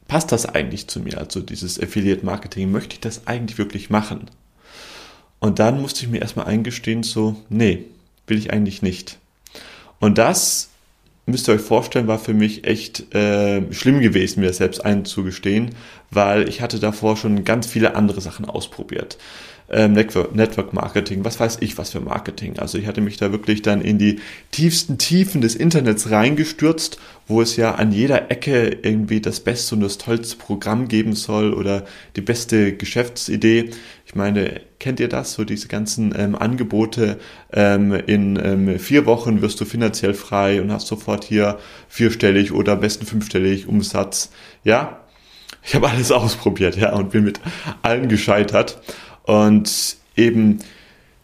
passt 0.07 0.33
das 0.33 0.45
eigentlich 0.45 0.87
zu 0.87 0.99
mir? 0.99 1.17
Also 1.19 1.39
dieses 1.39 1.81
Affiliate 1.81 2.25
Marketing, 2.25 2.71
möchte 2.71 2.95
ich 2.95 2.99
das 2.99 3.27
eigentlich 3.27 3.57
wirklich 3.57 3.89
machen? 3.89 4.29
Und 5.39 5.59
dann 5.59 5.81
musste 5.81 6.03
ich 6.03 6.11
mir 6.11 6.21
erstmal 6.21 6.47
eingestehen, 6.47 7.03
so, 7.03 7.37
nee, 7.49 7.85
will 8.27 8.37
ich 8.37 8.51
eigentlich 8.51 8.81
nicht. 8.81 9.17
Und 9.99 10.17
das, 10.17 10.69
müsst 11.25 11.47
ihr 11.47 11.53
euch 11.53 11.61
vorstellen, 11.61 12.07
war 12.07 12.19
für 12.19 12.33
mich 12.33 12.65
echt 12.65 13.13
äh, 13.13 13.61
schlimm 13.73 14.01
gewesen, 14.01 14.41
mir 14.41 14.53
selbst 14.53 14.83
einzugestehen, 14.83 15.71
weil 16.09 16.49
ich 16.49 16.61
hatte 16.61 16.79
davor 16.79 17.17
schon 17.17 17.43
ganz 17.43 17.67
viele 17.67 17.95
andere 17.95 18.21
Sachen 18.21 18.45
ausprobiert 18.45 19.17
ähm, 19.71 19.93
Network, 19.93 20.73
Marketing, 20.73 21.23
was 21.23 21.39
weiß 21.39 21.57
ich 21.61 21.77
was 21.77 21.91
für 21.91 22.01
Marketing. 22.01 22.59
Also 22.59 22.77
ich 22.77 22.87
hatte 22.87 23.01
mich 23.01 23.17
da 23.17 23.31
wirklich 23.31 23.61
dann 23.61 23.81
in 23.81 23.97
die 23.97 24.19
tiefsten 24.51 24.97
Tiefen 24.97 25.41
des 25.41 25.55
Internets 25.55 26.11
reingestürzt, 26.11 26.99
wo 27.27 27.41
es 27.41 27.55
ja 27.55 27.75
an 27.75 27.91
jeder 27.91 28.29
Ecke 28.29 28.79
irgendwie 28.83 29.21
das 29.21 29.39
beste 29.39 29.75
und 29.75 29.81
das 29.81 29.97
tollste 29.97 30.35
Programm 30.35 30.87
geben 30.87 31.15
soll 31.15 31.53
oder 31.53 31.85
die 32.15 32.21
beste 32.21 32.73
Geschäftsidee. 32.73 33.71
Ich 34.05 34.15
meine, 34.15 34.61
kennt 34.79 34.99
ihr 34.99 35.07
das? 35.07 35.33
So 35.33 35.45
diese 35.45 35.69
ganzen 35.69 36.13
ähm, 36.17 36.35
Angebote, 36.35 37.17
ähm, 37.53 37.93
in 37.93 38.37
ähm, 38.43 38.79
vier 38.79 39.05
Wochen 39.05 39.41
wirst 39.41 39.61
du 39.61 39.65
finanziell 39.65 40.13
frei 40.13 40.61
und 40.61 40.71
hast 40.71 40.87
sofort 40.87 41.23
hier 41.23 41.59
vierstellig 41.87 42.51
oder 42.51 42.73
am 42.73 42.81
besten 42.81 43.05
fünfstellig 43.05 43.67
Umsatz. 43.67 44.31
Ja, 44.65 44.99
ich 45.63 45.75
habe 45.75 45.89
alles 45.89 46.11
ausprobiert, 46.11 46.75
ja, 46.75 46.93
und 46.93 47.11
bin 47.11 47.23
mit 47.23 47.39
allen 47.81 48.09
gescheitert. 48.09 48.81
Und 49.31 49.95
eben, 50.17 50.59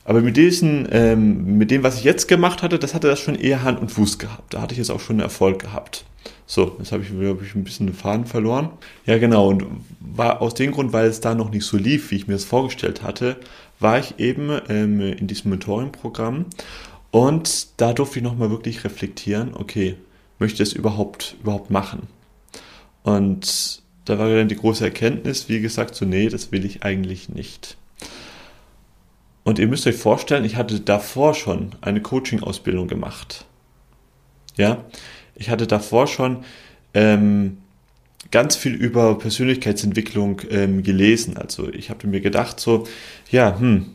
aber 0.06 0.22
mit 0.22 0.38
diesen, 0.38 0.88
ähm, 0.92 1.58
mit 1.58 1.72
dem, 1.72 1.84
was 1.84 1.98
ich 1.98 2.06
jetzt 2.06 2.30
gemacht 2.30 2.64
hatte, 2.64 2.80
das 2.80 2.94
hatte 2.94 3.10
das 3.10 3.20
schon 3.20 3.36
eher 3.36 3.64
Hand 3.64 3.82
und 3.82 3.92
Fuß 3.92 4.18
gehabt. 4.18 4.54
Da 4.54 4.62
hatte 4.62 4.72
ich 4.72 4.78
jetzt 4.78 4.92
auch 4.92 5.02
schon 5.02 5.20
Erfolg 5.20 5.60
gehabt. 5.60 6.06
So, 6.46 6.78
jetzt 6.80 6.94
habe 6.94 7.04
ich, 7.04 7.10
glaube 7.10 7.44
ich, 7.44 7.54
ein 7.54 7.66
bisschen 7.66 7.88
den 7.88 7.94
Faden 7.94 8.26
verloren. 8.26 8.70
Ja, 9.06 9.18
genau. 9.18 9.50
Und 9.50 9.66
war 10.00 10.42
aus 10.42 10.54
dem 10.54 10.72
Grund, 10.72 10.94
weil 10.94 11.08
es 11.08 11.20
da 11.20 11.36
noch 11.36 11.50
nicht 11.52 11.66
so 11.66 11.76
lief, 11.76 12.10
wie 12.10 12.16
ich 12.16 12.28
mir 12.30 12.36
das 12.36 12.46
vorgestellt 12.46 13.04
hatte, 13.04 13.36
war 13.82 14.00
ich 14.00 14.18
eben 14.20 14.58
ähm, 14.70 15.02
in 15.02 15.28
diesem 15.28 15.52
Mentoring-Programm. 15.52 16.46
Und 17.12 17.68
da 17.76 17.92
durfte 17.92 18.20
ich 18.20 18.24
nochmal 18.24 18.52
wirklich 18.52 18.86
reflektieren, 18.86 19.54
okay, 19.54 19.98
möchte 20.40 20.64
ich 20.64 20.70
das 20.70 20.78
überhaupt, 20.78 21.36
überhaupt 21.42 21.72
machen? 21.72 22.04
Und 23.04 23.82
da 24.06 24.18
war 24.18 24.34
dann 24.34 24.48
die 24.48 24.56
große 24.56 24.86
Erkenntnis, 24.86 25.50
wie 25.50 25.60
gesagt, 25.60 25.94
so 25.94 26.06
nee, 26.06 26.30
das 26.30 26.54
will 26.54 26.64
ich 26.64 26.84
eigentlich 26.84 27.28
nicht. 27.28 27.76
Und 29.48 29.60
ihr 29.60 29.68
müsst 29.68 29.88
euch 29.88 29.96
vorstellen, 29.96 30.44
ich 30.44 30.58
hatte 30.58 30.82
davor 30.82 31.34
schon 31.34 31.72
eine 31.80 32.02
Coaching-Ausbildung 32.02 32.90
gemacht. 32.90 33.46
Ja, 34.58 34.84
ich 35.36 35.50
hatte 35.50 35.68
davor 35.68 36.08
schon 36.08 36.44
ähm, 36.94 37.60
ganz 38.30 38.58
viel 38.58 38.74
über 38.74 39.18
Persönlichkeitsentwicklung 39.18 40.42
ähm, 40.50 40.84
gelesen. 40.84 41.38
Also 41.38 41.70
ich 41.70 41.90
habe 41.90 42.08
mir 42.08 42.20
gedacht 42.20 42.60
so, 42.60 42.88
ja, 43.32 43.58
hm, 43.58 43.86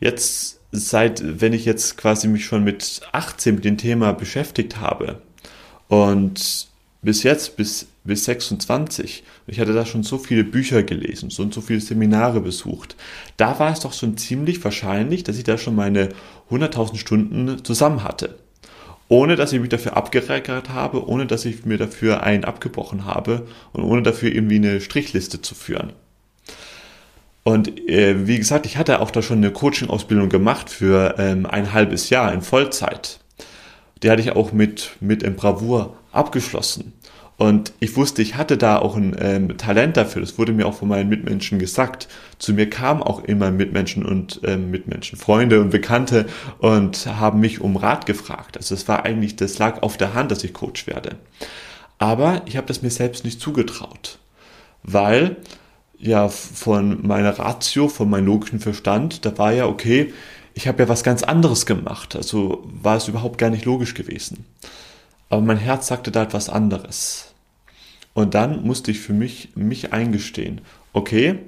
jetzt 0.00 0.58
seit, 0.72 1.40
wenn 1.40 1.52
ich 1.52 1.64
jetzt 1.64 1.96
quasi 1.96 2.26
mich 2.26 2.44
schon 2.44 2.64
mit 2.64 3.00
18 3.12 3.54
mit 3.54 3.64
dem 3.64 3.78
Thema 3.78 4.12
beschäftigt 4.12 4.80
habe 4.80 5.22
und 5.86 6.66
bis 7.00 7.22
jetzt, 7.22 7.56
bis, 7.56 7.86
bis 8.04 8.24
26, 8.24 9.22
ich 9.46 9.60
hatte 9.60 9.72
da 9.72 9.86
schon 9.86 10.02
so 10.02 10.18
viele 10.18 10.44
Bücher 10.44 10.82
gelesen, 10.82 11.30
so 11.30 11.42
und 11.42 11.54
so 11.54 11.60
viele 11.60 11.80
Seminare 11.80 12.40
besucht, 12.40 12.96
da 13.36 13.58
war 13.58 13.72
es 13.72 13.80
doch 13.80 13.92
schon 13.92 14.16
ziemlich 14.16 14.62
wahrscheinlich, 14.64 15.24
dass 15.24 15.38
ich 15.38 15.44
da 15.44 15.58
schon 15.58 15.76
meine 15.76 16.08
100.000 16.50 16.96
Stunden 16.96 17.64
zusammen 17.64 18.02
hatte 18.02 18.36
ohne 19.12 19.36
dass 19.36 19.52
ich 19.52 19.60
mich 19.60 19.68
dafür 19.68 19.94
abgereckert 19.94 20.70
habe, 20.70 21.06
ohne 21.06 21.26
dass 21.26 21.44
ich 21.44 21.66
mir 21.66 21.76
dafür 21.76 22.22
einen 22.22 22.44
abgebrochen 22.44 23.04
habe 23.04 23.46
und 23.74 23.84
ohne 23.84 24.00
dafür 24.00 24.34
irgendwie 24.34 24.56
eine 24.56 24.80
Strichliste 24.80 25.42
zu 25.42 25.54
führen. 25.54 25.92
Und 27.44 27.88
äh, 27.90 28.26
wie 28.26 28.38
gesagt, 28.38 28.64
ich 28.64 28.78
hatte 28.78 29.00
auch 29.00 29.10
da 29.10 29.20
schon 29.20 29.38
eine 29.38 29.50
Coaching-Ausbildung 29.50 30.30
gemacht 30.30 30.70
für 30.70 31.16
ähm, 31.18 31.44
ein 31.44 31.74
halbes 31.74 32.08
Jahr 32.08 32.32
in 32.32 32.40
Vollzeit. 32.40 33.20
Die 34.02 34.10
hatte 34.10 34.22
ich 34.22 34.32
auch 34.32 34.52
mit, 34.52 34.92
mit 35.00 35.22
in 35.22 35.36
Bravour 35.36 35.96
abgeschlossen. 36.12 36.94
Und 37.36 37.72
ich 37.80 37.96
wusste, 37.96 38.22
ich 38.22 38.36
hatte 38.36 38.56
da 38.56 38.78
auch 38.78 38.94
ein 38.94 39.16
ähm, 39.18 39.56
Talent 39.56 39.96
dafür. 39.96 40.20
Das 40.20 40.38
wurde 40.38 40.52
mir 40.52 40.66
auch 40.66 40.74
von 40.74 40.88
meinen 40.88 41.08
Mitmenschen 41.08 41.58
gesagt. 41.58 42.08
Zu 42.38 42.52
mir 42.52 42.70
kamen 42.70 43.02
auch 43.02 43.24
immer 43.24 43.50
Mitmenschen 43.50 44.04
und 44.04 44.40
ähm, 44.44 44.70
Mitmenschen, 44.70 45.18
Freunde 45.18 45.60
und 45.60 45.70
Bekannte 45.70 46.26
und 46.58 47.06
haben 47.06 47.40
mich 47.40 47.60
um 47.60 47.76
Rat 47.76 48.06
gefragt. 48.06 48.56
Also 48.56 48.74
es 48.74 48.86
war 48.86 49.04
eigentlich, 49.04 49.36
das 49.36 49.58
lag 49.58 49.82
auf 49.82 49.96
der 49.96 50.14
Hand, 50.14 50.30
dass 50.30 50.44
ich 50.44 50.52
Coach 50.52 50.86
werde. 50.86 51.16
Aber 51.98 52.42
ich 52.46 52.56
habe 52.56 52.66
das 52.66 52.82
mir 52.82 52.90
selbst 52.90 53.24
nicht 53.24 53.40
zugetraut, 53.40 54.18
weil 54.82 55.36
ja 55.98 56.28
von 56.28 57.06
meiner 57.06 57.38
Ratio, 57.38 57.88
von 57.88 58.10
meinem 58.10 58.26
logischen 58.26 58.58
Verstand, 58.58 59.24
da 59.24 59.38
war 59.38 59.52
ja 59.52 59.66
okay, 59.66 60.12
ich 60.54 60.68
habe 60.68 60.82
ja 60.82 60.88
was 60.88 61.04
ganz 61.04 61.22
anderes 61.22 61.64
gemacht. 61.64 62.16
Also 62.16 62.64
war 62.64 62.96
es 62.96 63.08
überhaupt 63.08 63.38
gar 63.38 63.50
nicht 63.50 63.64
logisch 63.64 63.94
gewesen. 63.94 64.44
Aber 65.32 65.40
mein 65.40 65.56
Herz 65.56 65.86
sagte 65.86 66.10
da 66.10 66.24
etwas 66.24 66.50
anderes. 66.50 67.32
Und 68.12 68.34
dann 68.34 68.64
musste 68.64 68.90
ich 68.90 69.00
für 69.00 69.14
mich, 69.14 69.48
mich 69.54 69.90
eingestehen, 69.90 70.60
okay, 70.92 71.38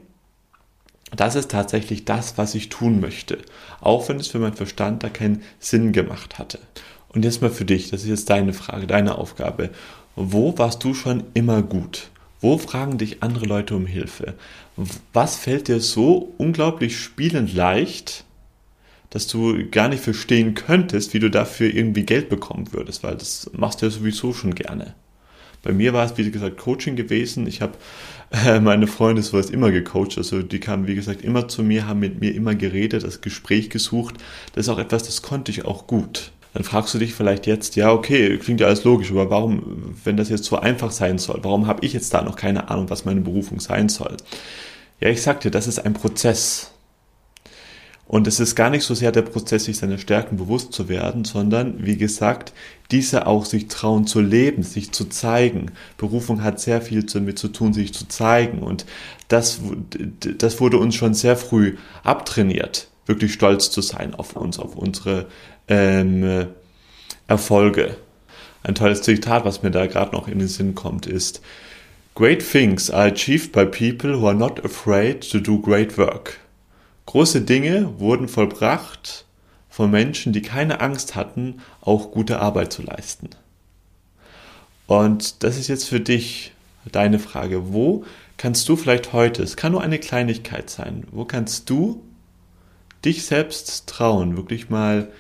das 1.15 1.35
ist 1.35 1.51
tatsächlich 1.51 2.07
das, 2.07 2.39
was 2.39 2.55
ich 2.55 2.71
tun 2.71 2.99
möchte. 2.99 3.37
Auch 3.83 4.09
wenn 4.09 4.19
es 4.19 4.29
für 4.29 4.39
meinen 4.39 4.57
Verstand 4.57 5.03
da 5.03 5.11
keinen 5.11 5.43
Sinn 5.59 5.93
gemacht 5.93 6.39
hatte. 6.39 6.61
Und 7.11 7.27
jetzt 7.27 7.43
mal 7.43 7.51
für 7.51 7.67
dich, 7.67 7.91
das 7.91 8.05
ist 8.05 8.09
jetzt 8.09 8.31
deine 8.31 8.55
Frage, 8.55 8.87
deine 8.87 9.19
Aufgabe. 9.19 9.69
Wo 10.17 10.57
warst 10.57 10.83
du 10.83 10.95
schon 10.95 11.25
immer 11.35 11.61
gut? 11.61 12.09
Wo 12.41 12.57
fragen 12.57 12.97
dich 12.97 13.23
andere 13.23 13.45
Leute 13.45 13.77
um 13.77 13.85
Hilfe? 13.85 14.33
Was 15.13 15.37
fällt 15.37 15.69
dir 15.69 15.81
so 15.81 16.33
unglaublich 16.39 16.99
spielend 16.99 17.53
leicht, 17.53 18.25
dass 19.15 19.29
du 19.29 19.71
gar 19.71 19.89
nicht 19.89 20.03
verstehen 20.03 20.55
könntest, 20.55 21.15
wie 21.15 21.21
du 21.21 21.31
dafür 21.31 21.73
irgendwie 21.73 22.03
Geld 22.03 22.29
bekommen 22.29 22.73
würdest, 22.73 23.05
weil 23.05 23.15
das 23.15 23.49
machst 23.57 23.81
du 23.81 23.87
ja 23.87 23.91
sowieso 23.91 24.33
schon 24.33 24.57
gerne. 24.57 24.97
Bei 25.63 25.73
mir 25.73 25.93
war 25.93 26.05
es, 26.05 26.19
wie 26.19 26.29
gesagt, 26.29 26.59
Coaching 26.59 26.97
gewesen. 26.97 27.47
Ich 27.47 27.63
habe 27.63 27.75
äh, 28.33 28.59
meine 28.59 28.89
Freunde 28.89 29.23
sowas 29.23 29.51
immer 29.51 29.71
gecoacht. 29.71 30.19
Also 30.19 30.43
die 30.43 30.59
kamen, 30.59 30.89
wie 30.89 30.97
gesagt, 30.97 31.23
immer 31.23 31.47
zu 31.47 31.63
mir, 31.63 31.87
haben 31.87 32.01
mit 32.01 32.21
mir 32.21 32.35
immer 32.35 32.57
geredet, 32.57 33.05
das 33.05 33.21
Gespräch 33.21 33.71
gesucht. 33.71 34.17
Das 34.53 34.67
ist 34.67 34.69
auch 34.69 34.81
etwas, 34.81 35.05
das 35.05 35.23
konnte 35.23 35.53
ich 35.53 35.65
auch 35.65 35.87
gut. 35.87 36.33
Dann 36.53 36.65
fragst 36.65 36.93
du 36.93 36.99
dich 36.99 37.15
vielleicht 37.15 37.47
jetzt, 37.47 37.77
ja, 37.77 37.93
okay, 37.93 38.37
klingt 38.39 38.61
ja 38.61 38.67
alles 38.67 38.83
logisch, 38.83 39.13
aber 39.13 39.31
warum, 39.31 39.95
wenn 40.03 40.17
das 40.17 40.29
jetzt 40.29 40.45
so 40.45 40.57
einfach 40.57 40.91
sein 40.91 41.19
soll, 41.19 41.39
warum 41.43 41.69
habe 41.69 41.87
ich 41.87 41.93
jetzt 41.93 42.13
da 42.13 42.23
noch 42.23 42.37
keine 42.37 42.69
Ahnung, 42.69 42.91
was 42.91 43.05
meine 43.05 43.21
Berufung 43.21 43.61
sein 43.61 43.89
soll? 43.89 44.17
Ja, 45.01 45.09
ich 45.09 45.23
sagte, 45.23 45.53
das 45.53 45.69
ist 45.69 45.79
ein 45.79 45.95
Prozess. 45.95 46.74
Und 48.07 48.27
es 48.27 48.39
ist 48.39 48.55
gar 48.55 48.69
nicht 48.69 48.85
so 48.85 48.95
sehr 48.95 49.13
der 49.13 49.23
Prozess, 49.23 49.65
sich 49.65 49.79
seiner 49.79 49.99
Stärken 49.99 50.37
bewusst 50.37 50.73
zu 50.73 50.89
werden, 50.89 51.25
sondern, 51.25 51.87
wie 51.87 51.97
gesagt, 51.97 52.53
diese 52.91 53.27
auch 53.27 53.47
sich 53.47 53.69
trauen 53.69 54.07
zu 54.07 54.21
leben, 54.21 54.63
sich 54.63 54.93
zu 54.93 55.07
zeigen. 55.07 55.73
Berufung 55.97 56.43
hat 56.43 56.61
sehr 56.61 56.83
viel 56.83 57.05
damit 57.05 57.39
zu 57.39 57.49
tun, 57.49 57.73
sich 57.73 57.95
zu 57.95 58.07
zeigen. 58.07 58.63
Und 58.63 58.85
das, 59.29 59.61
das 60.39 60.61
wurde 60.61 60.77
uns 60.77 60.95
schon 60.95 61.15
sehr 61.15 61.37
früh 61.37 61.77
abtrainiert, 62.03 62.89
wirklich 63.07 63.33
stolz 63.33 63.71
zu 63.71 63.81
sein 63.81 64.15
auf 64.15 64.37
uns, 64.37 64.59
auf 64.59 64.77
unsere 64.77 65.27
ähm, 65.69 66.47
Erfolge. 67.27 67.97
Ein 68.63 68.75
tolles 68.75 69.03
Zitat, 69.03 69.47
was 69.47 69.63
mir 69.63 69.71
da 69.71 69.87
gerade 69.87 70.13
noch 70.13 70.29
in 70.29 70.39
den 70.39 70.49
Sinn 70.49 70.75
kommt, 70.75 71.07
ist, 71.07 71.41
Great 72.15 72.49
things 72.49 72.91
are 72.91 73.07
achieved 73.09 73.51
by 73.51 73.65
people 73.65 74.21
who 74.21 74.29
are 74.29 74.35
not 74.35 74.65
afraid 74.65 75.21
to 75.33 75.41
do 75.41 75.59
great 75.59 75.99
work. 75.99 76.39
Große 77.07 77.43
Dinge 77.43 77.99
wurden 77.99 78.29
vollbracht 78.29 79.27
von 79.69 79.91
Menschen, 79.91 80.33
die 80.33 80.43
keine 80.43 80.81
Angst 80.81 81.15
hatten, 81.15 81.61
auch 81.81 82.11
gute 82.13 82.41
Arbeit 82.41 82.73
zu 82.73 82.83
leisten. 82.83 83.31
Und 84.87 85.43
das 85.43 85.59
ist 85.59 85.69
jetzt 85.69 85.89
für 85.89 86.01
dich 86.01 86.53
deine 86.91 87.19
Frage. 87.19 87.73
Wo 87.73 88.05
kannst 88.37 88.69
du 88.69 88.77
vielleicht 88.77 89.13
heute, 89.13 89.43
es 89.43 89.57
kann 89.57 89.73
nur 89.73 89.83
eine 89.83 89.99
Kleinigkeit 89.99 90.71
sein, 90.71 91.07
wo 91.11 91.25
kannst 91.25 91.71
du 91.71 92.03
dich 93.05 93.25
selbst 93.25 93.87
trauen, 93.87 94.37
wirklich 94.37 94.71
mal 94.71 95.11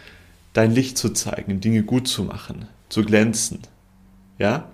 dein 0.53 0.71
Licht 0.73 0.97
zu 0.99 1.11
zeigen, 1.11 1.61
Dinge 1.61 1.83
gut 1.83 2.09
zu 2.09 2.25
machen, 2.25 2.67
zu 2.89 3.03
glänzen? 3.05 3.61
Ja? 4.39 4.71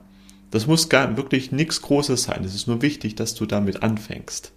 Das 0.50 0.66
muss 0.66 0.88
gar 0.88 1.16
wirklich 1.16 1.52
nichts 1.52 1.80
Großes 1.82 2.24
sein. 2.24 2.44
Es 2.44 2.54
ist 2.54 2.66
nur 2.66 2.82
wichtig, 2.82 3.14
dass 3.14 3.34
du 3.34 3.46
damit 3.46 3.82
anfängst. 3.82 4.52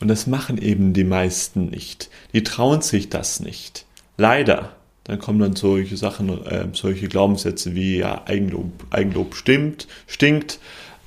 Und 0.00 0.08
das 0.08 0.26
machen 0.26 0.58
eben 0.58 0.92
die 0.92 1.04
meisten 1.04 1.66
nicht. 1.66 2.10
Die 2.32 2.42
trauen 2.42 2.80
sich 2.80 3.10
das 3.10 3.40
nicht. 3.40 3.84
Leider. 4.16 4.72
Dann 5.04 5.18
kommen 5.18 5.40
dann 5.40 5.56
solche 5.56 5.96
Sachen, 5.96 6.46
äh, 6.46 6.68
solche 6.72 7.08
Glaubenssätze 7.08 7.74
wie 7.74 7.98
ja, 7.98 8.22
Eigenlob, 8.26 8.70
Eigenlob 8.90 9.34
stimmt, 9.34 9.88
stinkt. 10.06 10.58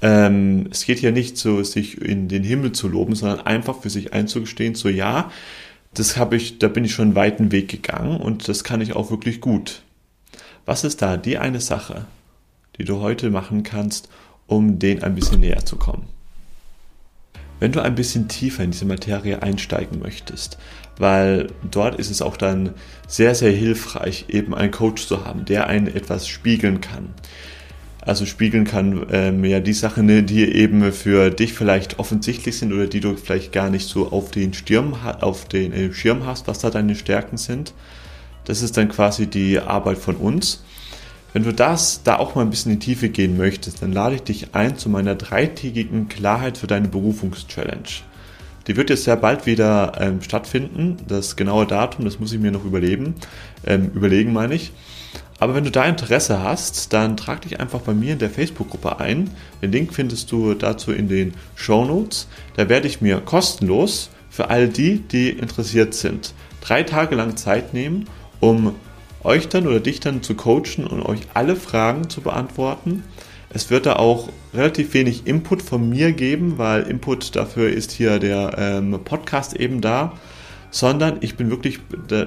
Ähm, 0.02 0.68
es 0.72 0.86
geht 0.86 1.02
ja 1.02 1.12
nicht 1.12 1.38
so, 1.38 1.64
sich 1.64 2.02
in 2.02 2.28
den 2.28 2.44
Himmel 2.44 2.74
zu 2.74 2.88
loben, 2.88 3.16
sondern 3.16 3.42
einfach 3.42 3.82
für 3.82 3.90
sich 3.90 4.12
einzugestehen, 4.12 4.76
so 4.76 4.90
ja, 4.90 5.32
das 5.94 6.18
habe 6.18 6.36
ich, 6.36 6.60
da 6.60 6.68
bin 6.68 6.84
ich 6.84 6.94
schon 6.94 7.10
einen 7.10 7.16
weiten 7.16 7.52
Weg 7.52 7.70
gegangen 7.70 8.18
und 8.18 8.48
das 8.50 8.64
kann 8.64 8.82
ich 8.82 8.96
auch 8.96 9.12
wirklich 9.12 9.40
gut. 9.40 9.84
Was 10.66 10.84
ist 10.84 11.02
da 11.02 11.18
die 11.18 11.38
eine 11.38 11.62
Sache, 11.62 12.06
die 12.78 12.84
du 12.84 13.00
heute 13.00 13.30
machen 13.30 13.64
kannst, 13.64 14.10
um 14.48 14.80
den 14.80 15.04
ein 15.04 15.16
bisschen 15.16 15.40
näher 15.40 15.66
zu 15.66 15.78
kommen? 15.78 16.08
Wenn 17.63 17.72
du 17.72 17.82
ein 17.82 17.96
bisschen 17.96 18.27
tiefer 18.27 18.62
in 18.62 18.72
diese 18.72 18.84
Materie 18.84 19.41
einsteigen 19.41 20.00
möchtest, 20.00 20.58
weil 20.98 21.48
dort 21.72 21.96
ist 21.96 22.12
es 22.12 22.22
auch 22.22 22.36
dann 22.36 22.72
sehr, 23.08 23.36
sehr 23.36 23.53
hilfreich, 23.53 24.25
eben 24.27 24.53
einen 24.53 24.72
Coach 24.72 25.08
zu 25.08 25.24
haben, 25.24 25.46
der 25.46 25.67
einen 25.67 25.88
etwas 25.88 26.27
spiegeln 26.27 26.82
kann. 26.82 27.13
Also 28.01 28.25
spiegeln 28.25 28.65
kann 28.65 29.05
ähm, 29.13 29.46
ja 29.46 29.62
die 29.62 29.72
Sachen, 29.72 30.25
die 30.25 30.43
eben 30.43 30.91
für 30.91 31.29
dich 31.29 31.53
vielleicht 31.53 32.00
offensichtlich 32.00 32.58
sind 32.58 32.74
oder 32.74 32.88
die 32.88 33.00
du 33.00 33.15
vielleicht 33.15 33.53
gar 33.53 33.70
nicht 33.70 33.88
so 33.88 34.12
auf 34.12 34.32
den, 34.32 34.53
Stirn, 34.53 34.93
auf 35.22 35.48
den 35.48 35.72
äh, 35.72 35.93
Schirm 35.93 36.25
hast, 36.25 36.50
was 36.50 36.60
da 36.60 36.70
deine 36.70 36.96
Stärken 36.96 37.38
sind. 37.38 37.74
Das 38.43 38.62
ist 38.62 38.75
dann 38.75 38.89
quasi 38.89 39.27
die 39.27 39.58
Arbeit 39.58 40.00
von 40.00 40.17
uns. 40.17 40.65
Wenn 41.34 41.44
du 41.44 41.52
das 41.52 42.04
da 42.04 42.18
auch 42.18 42.36
mal 42.36 42.42
ein 42.42 42.52
bisschen 42.52 42.72
in 42.72 42.80
die 42.80 42.86
Tiefe 42.86 43.10
gehen 43.10 43.38
möchtest, 43.38 43.82
dann 43.82 43.92
lade 43.92 44.16
ich 44.16 44.22
dich 44.22 44.54
ein 44.54 44.78
zu 44.78 44.88
meiner 44.88 45.16
dreitägigen 45.16 46.08
Klarheit 46.08 46.60
für 46.60 46.68
deine 46.68 46.88
Berufungschallenge. 46.88 48.04
Die 48.68 48.78
wird 48.78 48.92
jetzt 48.92 49.04
sehr 49.04 49.18
bald 49.18 49.46
wieder 49.48 49.94
ähm, 50.00 50.22
stattfinden. 50.22 50.98
Das 51.08 51.36
genaue 51.36 51.66
Datum, 51.66 52.06
das 52.06 52.20
muss 52.20 52.32
ich 52.32 52.40
mir 52.40 52.52
noch 52.52 52.63
überlegen. 52.63 53.16
Ähm, 53.66 53.92
überlegen 53.96 54.32
meine 54.32 54.54
ich. 54.54 54.72
Aber 55.40 55.56
wenn 55.56 55.63
du 55.63 55.72
da 55.72 55.86
Interesse 55.86 56.42
hast, 56.42 56.94
dann 56.94 57.18
trag 57.18 57.42
dich 57.42 57.60
einfach 57.60 57.82
bei 57.82 57.94
mir 57.94 58.13
in 58.13 58.20
der 58.20 58.30
Facebook-Gruppe 58.30 59.00
ein. 59.00 59.32
Den 59.62 59.72
Link 59.72 59.94
findest 59.94 60.32
du 60.32 60.54
dazu 60.54 60.92
in 60.92 61.10
den 61.10 61.34
Show 61.56 61.84
Notes. 61.84 62.28
Da 62.56 62.70
werde 62.70 62.88
ich 62.88 63.02
mir 63.02 63.20
kostenlos 63.20 64.10
für 64.30 64.50
all 64.50 64.70
die, 64.70 65.00
die 65.00 65.32
interessiert 65.32 65.96
sind, 65.96 66.34
drei 66.62 66.84
Tage 66.84 67.16
lang 67.16 67.36
Zeit 67.36 67.74
nehmen, 67.74 68.08
um 68.40 68.75
euch 69.24 69.50
dann 69.50 69.68
oder 69.68 69.80
dich 69.80 70.00
dann 70.00 70.22
zu 70.22 70.36
coachen 70.36 70.86
und 70.88 71.01
euch 71.03 71.22
alle 71.34 71.56
Fragen 71.56 72.10
zu 72.10 72.22
beantworten. 72.22 73.03
Es 73.50 73.70
wird 73.70 73.86
da 73.86 73.98
auch 73.98 74.30
relativ 74.53 74.94
wenig 74.94 75.27
Input 75.27 75.62
von 75.62 75.89
mir 75.89 76.12
geben, 76.12 76.58
weil 76.58 76.84
Input 76.84 77.36
dafür 77.36 77.70
ist 77.70 77.92
hier 77.92 78.20
der 78.20 78.56
ähm, 78.58 79.00
Podcast 79.03 79.56
eben 79.56 79.80
da, 79.80 80.13
sondern 80.72 81.18
ich 81.22 81.36
bin 81.36 81.50
wirklich, 81.50 81.80
da, 82.08 82.25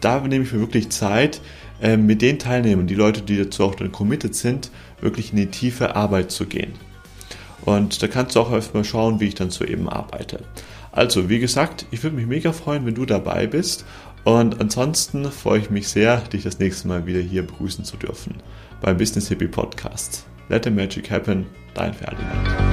da 0.00 0.20
nehme 0.20 0.44
ich 0.44 0.52
mir 0.52 0.60
wirklich 0.60 0.90
Zeit, 0.90 1.40
ähm, 1.80 2.06
mit 2.06 2.22
den 2.22 2.38
Teilnehmern, 2.38 2.86
die 2.86 2.94
Leute, 2.94 3.22
die 3.22 3.38
dazu 3.38 3.64
auch 3.64 3.74
dann 3.74 3.90
committed 3.90 4.34
sind, 4.34 4.70
wirklich 5.00 5.30
in 5.30 5.36
die 5.36 5.46
tiefe 5.46 5.96
Arbeit 5.96 6.30
zu 6.30 6.46
gehen. 6.46 6.74
Und 7.64 8.02
da 8.02 8.08
kannst 8.08 8.36
du 8.36 8.40
auch 8.40 8.50
mal 8.74 8.84
schauen, 8.84 9.20
wie 9.20 9.26
ich 9.26 9.34
dann 9.34 9.50
so 9.50 9.64
eben 9.64 9.88
arbeite. 9.88 10.40
Also, 10.92 11.28
wie 11.28 11.38
gesagt, 11.38 11.86
ich 11.90 12.02
würde 12.02 12.16
mich 12.16 12.26
mega 12.26 12.52
freuen, 12.52 12.84
wenn 12.84 12.94
du 12.94 13.06
dabei 13.06 13.46
bist. 13.46 13.86
Und 14.24 14.60
ansonsten 14.60 15.30
freue 15.30 15.60
ich 15.60 15.70
mich 15.70 15.88
sehr, 15.88 16.18
dich 16.18 16.44
das 16.44 16.58
nächste 16.58 16.88
Mal 16.88 17.06
wieder 17.06 17.20
hier 17.20 17.46
begrüßen 17.46 17.84
zu 17.84 17.96
dürfen 17.96 18.36
beim 18.80 18.96
Business 18.96 19.28
Hippie 19.28 19.48
Podcast. 19.48 20.24
Let 20.48 20.64
the 20.64 20.70
Magic 20.70 21.10
Happen, 21.10 21.46
dein 21.74 21.94
Ferdinand. 21.94 22.71